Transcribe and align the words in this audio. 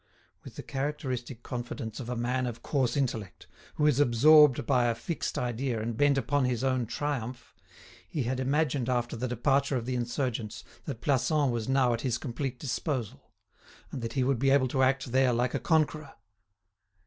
With 0.43 0.55
the 0.55 0.63
characteristic 0.63 1.43
confidence 1.43 1.99
of 1.99 2.09
a 2.09 2.15
man 2.15 2.47
of 2.47 2.63
coarse 2.63 2.97
intellect, 2.97 3.45
who 3.75 3.85
is 3.85 3.99
absorbed 3.99 4.65
by 4.65 4.85
a 4.85 4.95
fixed 4.95 5.37
idea 5.37 5.79
and 5.79 5.95
bent 5.95 6.17
upon 6.17 6.45
his 6.45 6.63
own 6.63 6.87
triumph, 6.87 7.53
he 8.09 8.23
had 8.23 8.39
imagined 8.39 8.89
after 8.89 9.15
the 9.15 9.27
departure 9.27 9.77
of 9.77 9.85
the 9.85 9.93
insurgents 9.93 10.63
that 10.85 11.01
Plassans 11.01 11.51
was 11.51 11.69
now 11.69 11.93
at 11.93 12.01
his 12.01 12.17
complete 12.17 12.57
disposal, 12.57 13.31
and 13.91 14.01
that 14.01 14.13
he 14.13 14.23
would 14.23 14.39
be 14.39 14.49
able 14.49 14.67
to 14.69 14.81
act 14.81 15.11
there 15.11 15.31
like 15.33 15.53
a 15.53 15.59
conqueror. 15.59 16.15